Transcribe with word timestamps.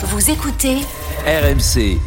Vous 0.00 0.30
écoutez 0.30 0.76
RMC. 1.26 1.98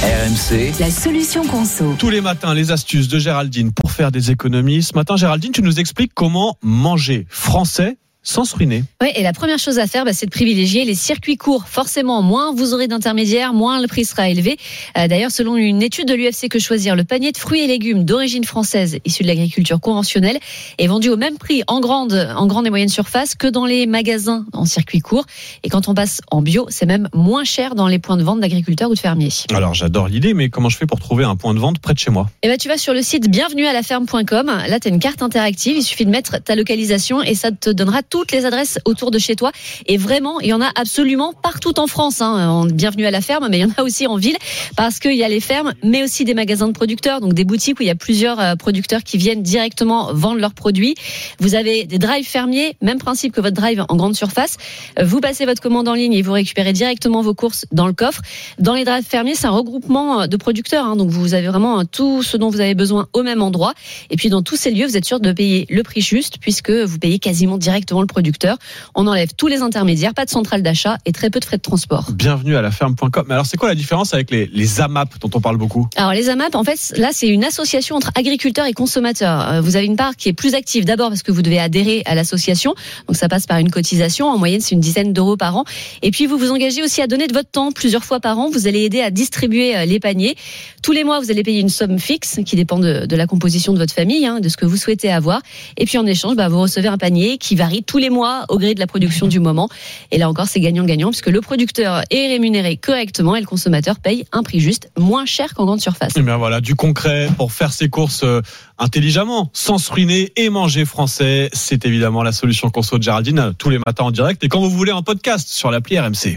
RMC. 0.00 0.78
la 0.78 0.90
solution 0.92 1.44
conso. 1.44 1.96
Tous 1.98 2.08
les 2.08 2.20
matins, 2.20 2.54
les 2.54 2.70
astuces 2.70 3.08
de 3.08 3.18
Géraldine 3.18 3.72
pour 3.72 3.90
faire 3.90 4.12
des 4.12 4.30
économies. 4.30 4.84
Ce 4.84 4.94
matin, 4.94 5.16
Géraldine, 5.16 5.50
tu 5.50 5.60
nous 5.62 5.80
expliques 5.80 6.12
comment 6.14 6.56
manger 6.62 7.26
français 7.30 7.96
sans 8.26 8.44
se 8.44 8.56
ruiner. 8.56 8.82
Oui, 9.00 9.08
et 9.14 9.22
la 9.22 9.32
première 9.32 9.58
chose 9.58 9.78
à 9.78 9.86
faire, 9.86 10.04
bah, 10.04 10.12
c'est 10.12 10.26
de 10.26 10.30
privilégier 10.30 10.84
les 10.84 10.96
circuits 10.96 11.36
courts. 11.36 11.64
Forcément, 11.68 12.22
moins 12.22 12.52
vous 12.52 12.74
aurez 12.74 12.88
d'intermédiaires, 12.88 13.54
moins 13.54 13.80
le 13.80 13.86
prix 13.86 14.04
sera 14.04 14.28
élevé. 14.28 14.56
Euh, 14.98 15.06
D'ailleurs, 15.06 15.30
selon 15.30 15.56
une 15.56 15.80
étude 15.80 16.08
de 16.08 16.14
l'UFC 16.14 16.48
Que 16.48 16.58
Choisir, 16.58 16.96
le 16.96 17.04
panier 17.04 17.30
de 17.30 17.38
fruits 17.38 17.60
et 17.60 17.66
légumes 17.68 18.04
d'origine 18.04 18.42
française, 18.42 18.98
issu 19.04 19.22
de 19.22 19.28
l'agriculture 19.28 19.80
conventionnelle, 19.80 20.38
est 20.78 20.86
vendu 20.88 21.08
au 21.08 21.16
même 21.16 21.38
prix 21.38 21.62
en 21.68 21.78
grande, 21.78 22.28
en 22.36 22.46
grande 22.48 22.66
et 22.66 22.70
moyenne 22.70 22.88
surface 22.88 23.36
que 23.36 23.46
dans 23.46 23.64
les 23.64 23.86
magasins 23.86 24.44
en 24.52 24.64
circuit 24.64 24.98
court. 24.98 25.24
Et 25.62 25.68
quand 25.68 25.88
on 25.88 25.94
passe 25.94 26.20
en 26.32 26.42
bio, 26.42 26.66
c'est 26.68 26.86
même 26.86 27.08
moins 27.14 27.44
cher 27.44 27.76
dans 27.76 27.86
les 27.86 28.00
points 28.00 28.16
de 28.16 28.24
vente 28.24 28.40
d'agriculteurs 28.40 28.90
ou 28.90 28.94
de 28.94 28.98
fermiers. 28.98 29.30
Alors, 29.54 29.74
j'adore 29.74 30.08
l'idée, 30.08 30.34
mais 30.34 30.48
comment 30.48 30.68
je 30.68 30.76
fais 30.76 30.86
pour 30.86 30.98
trouver 30.98 31.24
un 31.24 31.36
point 31.36 31.54
de 31.54 31.60
vente 31.60 31.78
près 31.78 31.94
de 31.94 31.98
chez 32.00 32.10
moi? 32.10 32.28
Et 32.42 32.48
ben, 32.48 32.58
tu 32.58 32.66
vas 32.66 32.76
sur 32.76 32.92
le 32.92 33.02
site 33.02 33.30
bienvenue 33.30 33.66
à 33.66 33.72
la 33.72 33.84
ferme.com. 33.84 34.46
Là, 34.68 34.80
tu 34.80 34.88
as 34.88 34.90
une 34.90 34.98
carte 34.98 35.22
interactive. 35.22 35.76
Il 35.76 35.84
suffit 35.84 36.04
de 36.04 36.10
mettre 36.10 36.42
ta 36.42 36.56
localisation 36.56 37.22
et 37.22 37.36
ça 37.36 37.52
te 37.52 37.70
donnera 37.70 38.02
toutes 38.16 38.32
les 38.32 38.46
adresses 38.46 38.78
autour 38.86 39.10
de 39.10 39.18
chez 39.18 39.36
toi. 39.36 39.52
Et 39.84 39.98
vraiment, 39.98 40.40
il 40.40 40.46
y 40.48 40.52
en 40.54 40.62
a 40.62 40.70
absolument 40.74 41.34
partout 41.42 41.78
en 41.78 41.86
France. 41.86 42.22
Hein. 42.22 42.48
En- 42.48 42.64
Bienvenue 42.64 43.04
à 43.04 43.10
la 43.10 43.20
ferme, 43.20 43.46
mais 43.50 43.58
il 43.58 43.60
y 43.60 43.64
en 43.66 43.74
a 43.76 43.82
aussi 43.82 44.06
en 44.06 44.16
ville 44.16 44.36
parce 44.74 45.00
qu'il 45.00 45.16
y 45.16 45.22
a 45.22 45.28
les 45.28 45.40
fermes, 45.40 45.74
mais 45.84 46.02
aussi 46.02 46.24
des 46.24 46.32
magasins 46.32 46.66
de 46.68 46.72
producteurs, 46.72 47.20
donc 47.20 47.34
des 47.34 47.44
boutiques 47.44 47.78
où 47.78 47.82
il 47.82 47.88
y 47.88 47.90
a 47.90 47.94
plusieurs 47.94 48.40
euh, 48.40 48.54
producteurs 48.56 49.02
qui 49.04 49.18
viennent 49.18 49.42
directement 49.42 50.14
vendre 50.14 50.40
leurs 50.40 50.54
produits. 50.54 50.94
Vous 51.40 51.54
avez 51.54 51.84
des 51.84 51.98
drives 51.98 52.26
fermiers, 52.26 52.76
même 52.80 52.98
principe 52.98 53.34
que 53.34 53.42
votre 53.42 53.54
drive 53.56 53.84
en 53.86 53.96
grande 53.96 54.16
surface. 54.16 54.56
Vous 55.02 55.20
passez 55.20 55.44
votre 55.44 55.60
commande 55.60 55.86
en 55.88 55.94
ligne 55.94 56.14
et 56.14 56.22
vous 56.22 56.32
récupérez 56.32 56.72
directement 56.72 57.20
vos 57.20 57.34
courses 57.34 57.66
dans 57.70 57.86
le 57.86 57.92
coffre. 57.92 58.22
Dans 58.58 58.72
les 58.74 58.84
drives 58.86 59.04
fermiers, 59.04 59.34
c'est 59.34 59.46
un 59.46 59.50
regroupement 59.50 60.22
euh, 60.22 60.26
de 60.26 60.36
producteurs, 60.38 60.86
hein, 60.86 60.96
donc 60.96 61.10
vous 61.10 61.34
avez 61.34 61.48
vraiment 61.48 61.80
euh, 61.80 61.84
tout 61.90 62.22
ce 62.22 62.38
dont 62.38 62.48
vous 62.48 62.60
avez 62.60 62.74
besoin 62.74 63.08
au 63.12 63.22
même 63.22 63.42
endroit. 63.42 63.74
Et 64.08 64.16
puis 64.16 64.30
dans 64.30 64.40
tous 64.42 64.56
ces 64.56 64.70
lieux, 64.70 64.86
vous 64.86 64.96
êtes 64.96 65.04
sûr 65.04 65.20
de 65.20 65.32
payer 65.32 65.66
le 65.68 65.82
prix 65.82 66.00
juste 66.00 66.38
puisque 66.40 66.70
vous 66.70 66.98
payez 66.98 67.18
quasiment 67.18 67.58
directement 67.58 68.00
le 68.00 68.05
producteur. 68.06 68.56
On 68.94 69.06
enlève 69.06 69.30
tous 69.36 69.46
les 69.46 69.62
intermédiaires, 69.62 70.14
pas 70.14 70.24
de 70.24 70.30
centrale 70.30 70.62
d'achat 70.62 70.98
et 71.04 71.12
très 71.12 71.30
peu 71.30 71.40
de 71.40 71.44
frais 71.44 71.56
de 71.56 71.62
transport. 71.62 72.10
Bienvenue 72.12 72.56
à 72.56 72.62
la 72.62 72.70
ferme.com. 72.70 73.24
Mais 73.28 73.34
alors, 73.34 73.46
c'est 73.46 73.56
quoi 73.56 73.68
la 73.68 73.74
différence 73.74 74.14
avec 74.14 74.30
les, 74.30 74.46
les 74.52 74.80
AMAP 74.80 75.18
dont 75.20 75.30
on 75.34 75.40
parle 75.40 75.56
beaucoup? 75.56 75.88
Alors 75.96 76.12
les 76.12 76.28
AMAP, 76.28 76.54
en 76.54 76.64
fait, 76.64 76.94
là 76.96 77.10
c'est 77.12 77.28
une 77.28 77.44
association 77.44 77.96
entre 77.96 78.10
agriculteurs 78.14 78.66
et 78.66 78.72
consommateurs. 78.72 79.48
Euh, 79.48 79.60
Vous 79.60 79.76
avez 79.76 79.86
une 79.86 79.96
part 79.96 80.16
qui 80.16 80.28
est 80.28 80.32
plus 80.32 80.54
active 80.54 80.84
d'abord 80.84 81.08
parce 81.08 81.22
que 81.22 81.32
vous 81.32 81.42
devez 81.42 81.58
adhérer 81.58 82.02
à 82.06 82.14
l'association, 82.14 82.74
donc 83.06 83.16
ça 83.16 83.28
passe 83.28 83.46
par 83.46 83.58
une 83.58 83.70
cotisation. 83.70 84.28
En 84.28 84.38
moyenne, 84.38 84.60
c'est 84.60 84.74
une 84.74 84.80
dizaine 84.80 85.12
d'euros 85.12 85.36
par 85.36 85.56
an. 85.56 85.64
Et 86.02 86.10
puis 86.10 86.26
vous 86.26 86.38
vous 86.38 86.50
engagez 86.50 86.82
aussi 86.82 87.02
à 87.02 87.06
donner 87.06 87.26
de 87.26 87.32
votre 87.32 87.50
temps 87.50 87.72
plusieurs 87.72 88.04
fois 88.04 88.20
par 88.20 88.38
an. 88.38 88.50
Vous 88.50 88.66
allez 88.66 88.80
aider 88.80 89.00
à 89.00 89.10
distribuer 89.10 89.76
euh, 89.76 89.84
les 89.84 90.00
paniers. 90.00 90.36
Tous 90.82 90.92
les 90.92 91.04
mois, 91.04 91.20
vous 91.20 91.30
allez 91.30 91.42
payer 91.42 91.60
une 91.60 91.68
somme 91.68 91.98
fixe 91.98 92.40
qui 92.44 92.56
dépend 92.56 92.78
de, 92.78 93.06
de 93.06 93.16
la 93.16 93.26
composition 93.26 93.72
de 93.72 93.78
votre 93.78 93.94
famille, 93.94 94.26
hein, 94.26 94.40
de 94.40 94.48
ce 94.48 94.56
que 94.56 94.66
vous 94.66 94.76
souhaitez 94.76 95.10
avoir. 95.10 95.40
Et 95.76 95.84
puis 95.84 95.98
en 95.98 96.06
échange, 96.06 96.36
bah, 96.36 96.48
vous 96.48 96.60
recevez 96.60 96.88
un 96.88 96.98
panier 96.98 97.38
qui 97.38 97.54
varie 97.56 97.82
tous 97.96 98.00
les 98.00 98.10
mois 98.10 98.44
au 98.50 98.58
gré 98.58 98.74
de 98.74 98.80
la 98.80 98.86
production 98.86 99.26
du 99.26 99.40
moment. 99.40 99.70
Et 100.10 100.18
là 100.18 100.28
encore, 100.28 100.48
c'est 100.48 100.60
gagnant-gagnant 100.60 101.08
puisque 101.08 101.28
le 101.28 101.40
producteur 101.40 102.02
est 102.10 102.28
rémunéré 102.28 102.76
correctement 102.76 103.34
et 103.36 103.40
le 103.40 103.46
consommateur 103.46 104.00
paye 104.00 104.26
un 104.32 104.42
prix 104.42 104.60
juste, 104.60 104.90
moins 104.98 105.24
cher 105.24 105.54
qu'en 105.54 105.64
grande 105.64 105.80
surface. 105.80 106.12
Eh 106.14 106.20
bien 106.20 106.36
voilà, 106.36 106.60
du 106.60 106.74
concret 106.74 107.30
pour 107.38 107.52
faire 107.52 107.72
ses 107.72 107.88
courses 107.88 108.22
euh, 108.22 108.42
intelligemment, 108.76 109.48
sans 109.54 109.78
se 109.78 109.90
ruiner 109.90 110.30
et 110.36 110.50
manger 110.50 110.84
français. 110.84 111.48
C'est 111.54 111.86
évidemment 111.86 112.22
la 112.22 112.32
solution 112.32 112.68
conso 112.68 112.98
de 112.98 113.02
Géraldine 113.02 113.38
euh, 113.38 113.52
tous 113.56 113.70
les 113.70 113.78
matins 113.78 114.04
en 114.04 114.10
direct 114.10 114.44
et 114.44 114.48
quand 114.50 114.60
vous 114.60 114.68
voulez 114.68 114.92
en 114.92 115.02
podcast 115.02 115.48
sur 115.48 115.70
l'appli 115.70 115.98
RMC. 115.98 116.34